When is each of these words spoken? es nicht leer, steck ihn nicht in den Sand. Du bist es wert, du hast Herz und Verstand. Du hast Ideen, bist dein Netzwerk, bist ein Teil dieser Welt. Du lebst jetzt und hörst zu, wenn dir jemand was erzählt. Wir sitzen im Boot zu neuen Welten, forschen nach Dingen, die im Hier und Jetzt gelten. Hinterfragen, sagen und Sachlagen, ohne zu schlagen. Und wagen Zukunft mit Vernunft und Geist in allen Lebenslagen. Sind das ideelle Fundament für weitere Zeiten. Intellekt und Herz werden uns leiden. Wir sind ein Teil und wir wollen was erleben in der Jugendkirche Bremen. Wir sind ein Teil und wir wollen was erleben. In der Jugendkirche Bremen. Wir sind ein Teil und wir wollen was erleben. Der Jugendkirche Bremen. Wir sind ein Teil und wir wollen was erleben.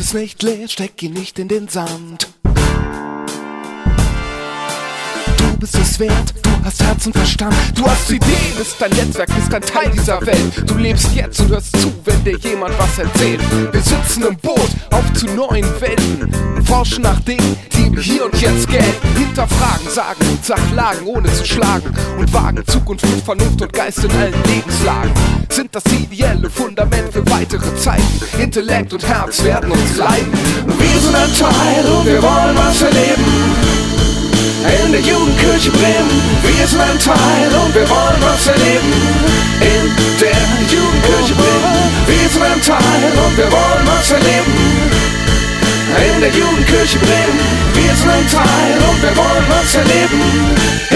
es 0.00 0.14
nicht 0.14 0.42
leer, 0.42 0.66
steck 0.66 1.02
ihn 1.02 1.12
nicht 1.12 1.38
in 1.38 1.48
den 1.48 1.68
Sand. 1.68 2.28
Du 5.36 5.56
bist 5.58 5.74
es 5.74 5.98
wert, 5.98 6.34
du 6.42 6.50
hast 6.64 6.82
Herz 6.82 7.06
und 7.06 7.12
Verstand. 7.12 7.54
Du 7.74 7.84
hast 7.84 8.10
Ideen, 8.10 8.54
bist 8.56 8.76
dein 8.78 8.90
Netzwerk, 8.92 9.28
bist 9.34 9.52
ein 9.52 9.60
Teil 9.60 9.90
dieser 9.90 10.24
Welt. 10.24 10.64
Du 10.66 10.76
lebst 10.76 11.14
jetzt 11.14 11.40
und 11.40 11.48
hörst 11.50 11.78
zu, 11.78 11.92
wenn 12.04 12.24
dir 12.24 12.38
jemand 12.38 12.78
was 12.78 12.98
erzählt. 12.98 13.40
Wir 13.72 13.82
sitzen 13.82 14.24
im 14.24 14.36
Boot 14.36 14.59
zu 15.14 15.26
neuen 15.26 15.64
Welten, 15.80 16.64
forschen 16.64 17.02
nach 17.02 17.20
Dingen, 17.20 17.56
die 17.72 17.86
im 17.86 17.96
Hier 17.96 18.24
und 18.24 18.40
Jetzt 18.40 18.68
gelten. 18.68 19.08
Hinterfragen, 19.16 19.88
sagen 19.88 20.26
und 20.30 20.44
Sachlagen, 20.44 21.06
ohne 21.06 21.32
zu 21.32 21.44
schlagen. 21.44 21.94
Und 22.18 22.32
wagen 22.32 22.66
Zukunft 22.66 23.06
mit 23.06 23.24
Vernunft 23.24 23.62
und 23.62 23.72
Geist 23.72 24.04
in 24.04 24.10
allen 24.12 24.34
Lebenslagen. 24.44 25.12
Sind 25.48 25.74
das 25.74 25.84
ideelle 25.86 26.50
Fundament 26.50 27.12
für 27.12 27.28
weitere 27.30 27.74
Zeiten. 27.76 28.04
Intellekt 28.38 28.92
und 28.92 29.06
Herz 29.06 29.42
werden 29.44 29.70
uns 29.70 29.96
leiden. 29.96 30.32
Wir 30.66 31.00
sind 31.00 31.14
ein 31.14 31.34
Teil 31.34 31.84
und 31.92 32.06
wir 32.06 32.22
wollen 32.22 32.56
was 32.56 32.82
erleben 32.82 33.70
in 34.68 34.92
der 34.92 35.00
Jugendkirche 35.00 35.70
Bremen. 35.70 36.20
Wir 36.42 36.66
sind 36.66 36.80
ein 36.80 36.98
Teil 36.98 37.48
und 37.64 37.74
wir 37.74 37.88
wollen 37.88 38.20
was 38.20 38.46
erleben. 38.46 38.92
In 39.60 40.18
der 40.20 40.36
Jugendkirche 40.68 41.34
Bremen. 41.34 41.90
Wir 42.06 42.28
sind 42.28 42.42
ein 42.42 42.60
Teil 42.60 43.12
und 43.24 43.36
wir 43.36 43.50
wollen 43.50 43.86
was 43.86 44.10
erleben. 44.10 44.89
Der 46.30 46.38
Jugendkirche 46.38 46.98
Bremen. 46.98 47.40
Wir 47.74 47.94
sind 47.96 48.08
ein 48.08 48.26
Teil 48.28 48.78
und 48.88 49.02
wir 49.02 49.16
wollen 49.16 49.44
was 49.48 49.74
erleben. 49.74 50.89